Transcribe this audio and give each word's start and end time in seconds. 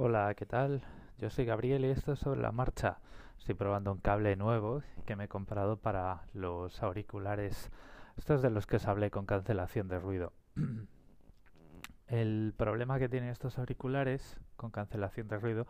Hola, 0.00 0.32
¿qué 0.36 0.46
tal? 0.46 0.80
Yo 1.18 1.28
soy 1.28 1.44
Gabriel 1.44 1.84
y 1.84 1.88
esto 1.88 2.12
es 2.12 2.20
sobre 2.20 2.40
la 2.40 2.52
marcha. 2.52 3.00
Estoy 3.36 3.56
probando 3.56 3.90
un 3.90 3.98
cable 3.98 4.36
nuevo 4.36 4.84
que 5.04 5.16
me 5.16 5.24
he 5.24 5.28
comprado 5.28 5.76
para 5.76 6.22
los 6.34 6.84
auriculares, 6.84 7.68
estos 8.16 8.40
de 8.40 8.50
los 8.50 8.68
que 8.68 8.76
os 8.76 8.86
hablé 8.86 9.10
con 9.10 9.26
cancelación 9.26 9.88
de 9.88 9.98
ruido. 9.98 10.32
El 12.06 12.54
problema 12.56 13.00
que 13.00 13.08
tienen 13.08 13.30
estos 13.30 13.58
auriculares 13.58 14.38
con 14.54 14.70
cancelación 14.70 15.26
de 15.26 15.36
ruido 15.40 15.66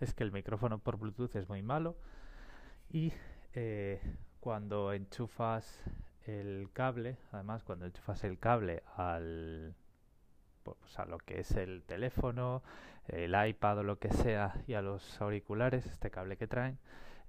es 0.00 0.12
que 0.12 0.22
el 0.22 0.32
micrófono 0.32 0.78
por 0.78 0.98
Bluetooth 0.98 1.34
es 1.36 1.48
muy 1.48 1.62
malo 1.62 1.96
y 2.90 3.14
eh, 3.54 4.02
cuando 4.40 4.92
enchufas 4.92 5.82
el 6.26 6.68
cable, 6.74 7.16
además 7.30 7.64
cuando 7.64 7.86
enchufas 7.86 8.22
el 8.24 8.38
cable 8.38 8.82
al 8.96 9.74
a 10.96 11.04
lo 11.06 11.18
que 11.18 11.40
es 11.40 11.52
el 11.52 11.82
teléfono, 11.84 12.62
el 13.08 13.34
iPad 13.48 13.78
o 13.78 13.82
lo 13.82 13.98
que 13.98 14.10
sea 14.10 14.54
y 14.66 14.74
a 14.74 14.82
los 14.82 15.20
auriculares, 15.20 15.86
este 15.86 16.10
cable 16.10 16.36
que 16.36 16.46
traen, 16.46 16.78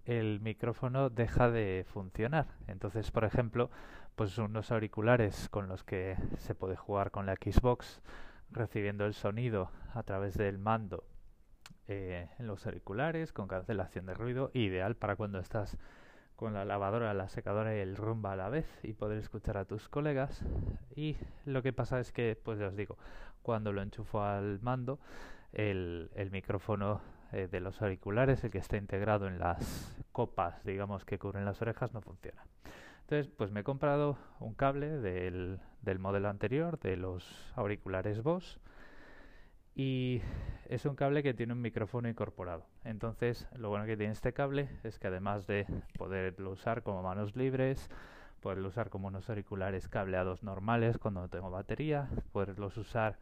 el 0.06 0.40
micrófono 0.42 1.10
deja 1.10 1.50
de 1.50 1.86
funcionar. 1.88 2.48
Entonces, 2.68 3.10
por 3.12 3.24
ejemplo, 3.24 3.70
pues 4.16 4.38
unos 4.38 4.72
auriculares 4.72 5.50
con 5.50 5.68
los 5.68 5.84
que 5.84 6.18
se 6.38 6.56
puede 6.56 6.76
jugar 6.76 7.12
con 7.12 7.26
la 7.26 7.36
Xbox 7.36 8.02
recibiendo 8.52 9.06
el 9.06 9.14
sonido 9.14 9.72
a 9.94 10.04
través 10.04 10.38
del 10.38 10.58
mando 10.58 11.04
eh, 11.88 12.30
en 12.38 12.48
los 12.48 12.66
auriculares 12.66 13.34
con 13.34 13.48
cancelación 13.48 14.06
de 14.06 14.14
ruido, 14.14 14.52
ideal 14.54 14.96
para 14.96 15.16
cuando 15.16 15.40
estás 15.40 15.78
con 16.36 16.54
la 16.54 16.66
lavadora, 16.66 17.14
la 17.14 17.30
secadora 17.30 17.76
y 17.76 17.80
el 17.80 17.96
rumba 17.96 18.34
a 18.34 18.36
la 18.36 18.50
vez 18.50 18.66
y 18.84 18.94
poder 18.94 19.18
escuchar 19.18 19.58
a 19.58 19.66
tus 19.66 19.90
colegas. 19.90 20.44
Y 20.96 21.18
lo 21.46 21.62
que 21.62 21.74
pasa 21.74 22.00
es 22.00 22.12
que, 22.12 22.38
pues 22.42 22.60
ya 22.60 22.68
os 22.68 22.76
digo, 22.76 22.98
cuando 23.42 23.72
lo 23.72 23.82
enchufo 23.82 24.22
al 24.22 24.60
mando, 24.62 25.00
el, 25.52 26.10
el 26.16 26.32
micrófono 26.32 27.02
eh, 27.32 27.48
de 27.52 27.60
los 27.60 27.82
auriculares, 27.82 28.44
el 28.44 28.52
que 28.52 28.58
está 28.58 28.78
integrado 28.78 29.28
en 29.28 29.40
las 29.40 29.96
copas, 30.12 30.64
digamos, 30.64 31.06
que 31.06 31.20
cubren 31.20 31.46
las 31.46 31.62
orejas, 31.62 31.94
no 31.94 32.02
funciona. 32.02 32.44
Entonces, 33.02 33.32
pues 33.36 33.52
me 33.52 33.62
he 33.62 33.64
comprado 33.64 34.18
un 34.40 34.54
cable 34.54 34.90
del, 34.90 35.60
del 35.82 36.00
modelo 36.00 36.30
anterior, 36.30 36.80
de 36.80 36.96
los 36.96 37.52
auriculares 37.56 38.24
Boss, 38.24 38.60
y 39.76 40.22
es 40.74 40.86
un 40.86 40.96
cable 40.96 41.22
que 41.22 41.36
tiene 41.36 41.54
un 41.54 41.62
micrófono 41.62 42.10
incorporado. 42.10 42.66
Entonces, 42.84 43.48
lo 43.56 43.70
bueno 43.70 43.86
que 43.86 43.96
tiene 43.96 44.12
este 44.12 44.34
cable 44.34 44.70
es 44.84 44.98
que 44.98 45.06
además 45.06 45.46
de 45.46 45.68
poderlo 46.00 46.50
usar 46.50 46.82
como 46.82 47.04
manos 47.04 47.36
libres, 47.36 47.92
poderlo 48.42 48.70
usar 48.70 48.90
como 48.90 49.08
unos 49.08 49.30
auriculares 49.30 49.88
cableados 49.88 50.42
normales 50.42 50.98
cuando 50.98 51.22
no 51.22 51.30
tengo 51.30 51.52
batería, 51.52 52.10
poderlos 52.32 52.76
usar 52.78 53.20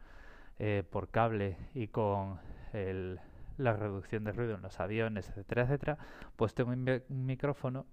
eh, 0.60 0.84
por 0.90 1.10
cable 1.10 1.58
y 1.74 1.90
con 1.90 2.40
el, 2.72 3.20
la 3.58 3.74
reducción 3.74 4.24
de 4.24 4.32
ruido 4.32 4.56
en 4.56 4.62
los 4.62 4.80
aviones, 4.80 5.28
etcétera, 5.28 5.64
etcétera, 5.64 5.98
pues 6.38 6.54
tengo 6.54 6.72
un, 6.72 7.04
un 7.10 7.26
micrófono 7.26 7.86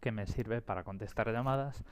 que 0.00 0.10
me 0.10 0.26
sirve 0.26 0.60
para 0.60 0.82
contestar 0.82 1.30
llamadas, 1.30 1.84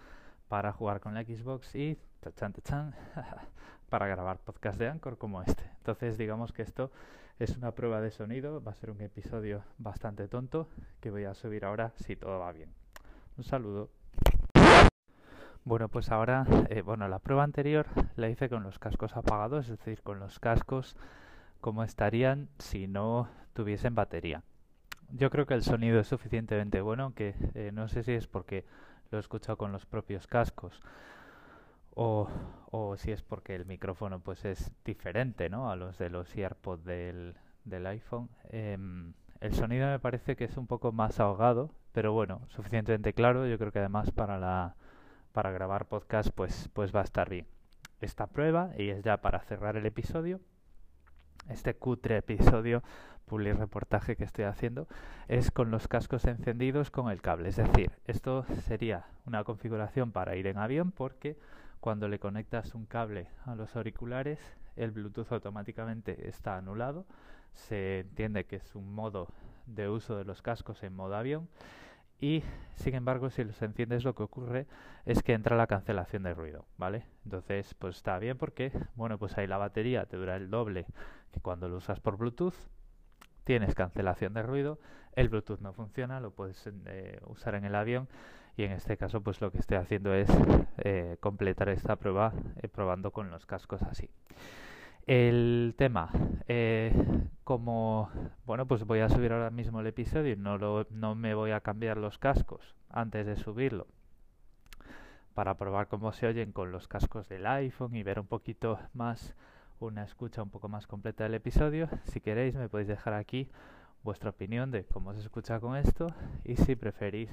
para 0.48 0.72
jugar 0.72 1.00
con 1.00 1.14
la 1.14 1.22
Xbox 1.22 1.74
y 1.74 1.98
tachan, 2.20 2.52
tachan, 2.52 2.94
para 3.88 4.06
grabar 4.06 4.38
podcast 4.38 4.78
de 4.78 4.88
Anchor 4.88 5.18
como 5.18 5.42
este. 5.42 5.62
Entonces 5.78 6.18
digamos 6.18 6.52
que 6.52 6.62
esto 6.62 6.90
es 7.38 7.56
una 7.56 7.72
prueba 7.72 8.00
de 8.00 8.10
sonido, 8.10 8.62
va 8.62 8.72
a 8.72 8.74
ser 8.74 8.90
un 8.90 9.00
episodio 9.00 9.62
bastante 9.78 10.26
tonto 10.26 10.68
que 11.00 11.10
voy 11.10 11.24
a 11.24 11.34
subir 11.34 11.64
ahora 11.64 11.92
si 11.96 12.16
todo 12.16 12.38
va 12.40 12.52
bien. 12.52 12.70
Un 13.36 13.44
saludo. 13.44 13.90
Bueno, 15.64 15.88
pues 15.88 16.10
ahora, 16.10 16.46
eh, 16.70 16.80
bueno, 16.80 17.06
la 17.08 17.18
prueba 17.18 17.44
anterior 17.44 17.86
la 18.16 18.30
hice 18.30 18.48
con 18.48 18.62
los 18.62 18.78
cascos 18.78 19.16
apagados, 19.16 19.68
es 19.68 19.78
decir, 19.78 20.02
con 20.02 20.18
los 20.18 20.40
cascos 20.40 20.96
como 21.60 21.82
estarían 21.82 22.48
si 22.58 22.86
no 22.86 23.28
tuviesen 23.52 23.94
batería. 23.94 24.42
Yo 25.10 25.30
creo 25.30 25.46
que 25.46 25.54
el 25.54 25.62
sonido 25.62 26.00
es 26.00 26.06
suficientemente 26.06 26.80
bueno, 26.80 27.12
que 27.14 27.34
eh, 27.54 27.70
no 27.72 27.88
sé 27.88 28.02
si 28.02 28.12
es 28.12 28.26
porque 28.26 28.64
lo 29.10 29.18
he 29.18 29.20
escuchado 29.20 29.56
con 29.56 29.72
los 29.72 29.86
propios 29.86 30.26
cascos 30.26 30.80
o, 32.00 32.28
o 32.70 32.96
si 32.96 33.10
es 33.10 33.22
porque 33.22 33.56
el 33.56 33.66
micrófono 33.66 34.20
pues 34.20 34.44
es 34.44 34.72
diferente 34.84 35.50
¿no? 35.50 35.70
a 35.70 35.74
los 35.76 35.98
de 35.98 36.10
los 36.10 36.34
AirPods 36.36 36.84
del, 36.84 37.34
del 37.64 37.86
iPhone. 37.88 38.28
Eh, 38.50 38.78
el 39.40 39.54
sonido 39.54 39.88
me 39.88 39.98
parece 39.98 40.36
que 40.36 40.44
es 40.44 40.56
un 40.56 40.68
poco 40.68 40.92
más 40.92 41.18
ahogado, 41.18 41.70
pero 41.92 42.12
bueno, 42.12 42.42
suficientemente 42.48 43.14
claro. 43.14 43.46
Yo 43.46 43.58
creo 43.58 43.72
que 43.72 43.80
además 43.80 44.10
para 44.12 44.38
la 44.38 44.76
para 45.32 45.50
grabar 45.50 45.86
podcast 45.86 46.30
pues 46.30 46.70
pues 46.72 46.94
va 46.94 47.00
a 47.00 47.04
estar 47.04 47.28
bien. 47.28 47.46
Esta 48.00 48.28
prueba 48.28 48.70
y 48.78 48.90
es 48.90 49.02
ya 49.02 49.16
para 49.20 49.40
cerrar 49.40 49.76
el 49.76 49.86
episodio. 49.86 50.40
Este 51.48 51.74
cutre 51.74 52.18
episodio 52.18 52.82
public 53.24 53.56
reportaje 53.56 54.16
que 54.16 54.24
estoy 54.24 54.44
haciendo 54.44 54.86
es 55.28 55.50
con 55.50 55.70
los 55.70 55.88
cascos 55.88 56.26
encendidos 56.26 56.90
con 56.90 57.10
el 57.10 57.22
cable. 57.22 57.48
Es 57.48 57.56
decir, 57.56 57.90
esto 58.06 58.44
sería 58.66 59.06
una 59.24 59.44
configuración 59.44 60.12
para 60.12 60.36
ir 60.36 60.46
en 60.46 60.58
avión 60.58 60.92
porque 60.92 61.38
cuando 61.80 62.08
le 62.08 62.18
conectas 62.18 62.74
un 62.74 62.84
cable 62.84 63.28
a 63.46 63.54
los 63.54 63.76
auriculares, 63.76 64.38
el 64.76 64.90
Bluetooth 64.90 65.32
automáticamente 65.32 66.28
está 66.28 66.58
anulado. 66.58 67.06
Se 67.54 68.00
entiende 68.00 68.44
que 68.44 68.56
es 68.56 68.74
un 68.74 68.92
modo 68.92 69.28
de 69.66 69.88
uso 69.88 70.16
de 70.16 70.24
los 70.24 70.42
cascos 70.42 70.82
en 70.82 70.94
modo 70.94 71.16
avión. 71.16 71.48
Y 72.20 72.42
sin 72.74 72.94
embargo, 72.94 73.30
si 73.30 73.44
los 73.44 73.62
enciendes, 73.62 74.04
lo 74.04 74.14
que 74.14 74.24
ocurre 74.24 74.66
es 75.06 75.22
que 75.22 75.34
entra 75.34 75.56
la 75.56 75.68
cancelación 75.68 76.24
de 76.24 76.34
ruido, 76.34 76.66
¿vale? 76.76 77.04
Entonces, 77.24 77.74
pues 77.74 77.96
está 77.96 78.18
bien 78.18 78.36
porque, 78.36 78.72
bueno, 78.96 79.18
pues 79.18 79.38
ahí 79.38 79.46
la 79.46 79.56
batería 79.56 80.04
te 80.06 80.16
dura 80.16 80.36
el 80.36 80.50
doble 80.50 80.86
cuando 81.40 81.68
lo 81.68 81.76
usas 81.76 82.00
por 82.00 82.16
Bluetooth. 82.16 82.54
Tienes 83.44 83.74
cancelación 83.74 84.34
de 84.34 84.42
ruido, 84.42 84.78
el 85.14 85.30
Bluetooth 85.30 85.60
no 85.60 85.72
funciona, 85.72 86.20
lo 86.20 86.32
puedes 86.32 86.68
eh, 86.86 87.18
usar 87.26 87.54
en 87.54 87.64
el 87.64 87.74
avión 87.74 88.08
y 88.56 88.64
en 88.64 88.72
este 88.72 88.96
caso 88.96 89.22
pues 89.22 89.40
lo 89.40 89.50
que 89.50 89.58
estoy 89.58 89.78
haciendo 89.78 90.12
es 90.12 90.28
eh, 90.78 91.16
completar 91.20 91.70
esta 91.70 91.96
prueba 91.96 92.32
eh, 92.60 92.68
probando 92.68 93.10
con 93.10 93.30
los 93.30 93.46
cascos 93.46 93.82
así. 93.82 94.10
El 95.06 95.74
tema, 95.78 96.10
como 97.42 98.10
bueno 98.44 98.66
pues 98.66 98.84
voy 98.84 99.00
a 99.00 99.08
subir 99.08 99.32
ahora 99.32 99.48
mismo 99.50 99.80
el 99.80 99.86
episodio 99.86 100.34
y 100.34 100.36
no, 100.36 100.58
lo, 100.58 100.86
no 100.90 101.14
me 101.14 101.34
voy 101.34 101.52
a 101.52 101.60
cambiar 101.60 101.96
los 101.96 102.18
cascos 102.18 102.74
antes 102.90 103.24
de 103.24 103.36
subirlo 103.36 103.86
para 105.38 105.54
probar 105.54 105.86
cómo 105.86 106.12
se 106.12 106.26
oyen 106.26 106.50
con 106.50 106.72
los 106.72 106.88
cascos 106.88 107.28
del 107.28 107.46
iPhone 107.46 107.94
y 107.94 108.02
ver 108.02 108.18
un 108.18 108.26
poquito 108.26 108.80
más 108.92 109.36
una 109.80 110.04
escucha 110.04 110.42
un 110.42 110.50
poco 110.50 110.68
más 110.68 110.86
completa 110.86 111.24
del 111.24 111.34
episodio. 111.34 111.88
Si 112.04 112.20
queréis 112.20 112.54
me 112.56 112.68
podéis 112.68 112.88
dejar 112.88 113.14
aquí 113.14 113.50
vuestra 114.02 114.30
opinión 114.30 114.70
de 114.70 114.84
cómo 114.84 115.12
se 115.14 115.20
escucha 115.20 115.60
con 115.60 115.76
esto 115.76 116.06
y 116.44 116.56
si 116.56 116.76
preferís, 116.76 117.30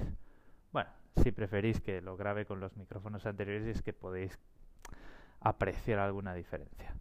bueno, 0.72 0.90
si 1.22 1.32
preferís 1.32 1.80
que 1.80 2.00
lo 2.00 2.16
grabe 2.16 2.46
con 2.46 2.60
los 2.60 2.76
micrófonos 2.76 3.26
anteriores 3.26 3.66
es 3.66 3.82
que 3.82 3.92
podéis 3.92 4.38
apreciar 5.40 5.98
alguna 5.98 6.34
diferencia. 6.34 6.94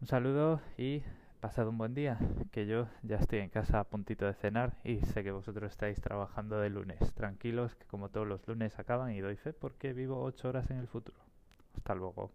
Un 0.00 0.06
saludo 0.06 0.60
y 0.78 1.02
pasad 1.40 1.68
un 1.68 1.78
buen 1.78 1.94
día, 1.94 2.18
que 2.52 2.66
yo 2.66 2.86
ya 3.02 3.16
estoy 3.16 3.40
en 3.40 3.50
casa 3.50 3.80
a 3.80 3.84
puntito 3.84 4.26
de 4.26 4.34
cenar 4.34 4.76
y 4.84 5.00
sé 5.00 5.24
que 5.24 5.30
vosotros 5.30 5.70
estáis 5.70 6.00
trabajando 6.00 6.58
de 6.58 6.70
lunes. 6.70 6.98
Tranquilos, 7.14 7.74
que 7.74 7.86
como 7.86 8.08
todos 8.08 8.26
los 8.26 8.46
lunes 8.46 8.78
acaban 8.78 9.12
y 9.12 9.20
doy 9.20 9.36
fe 9.36 9.52
porque 9.52 9.92
vivo 9.92 10.22
ocho 10.22 10.48
horas 10.48 10.70
en 10.70 10.78
el 10.78 10.88
futuro. 10.88 11.18
Hasta 11.76 11.94
luego. 11.94 12.30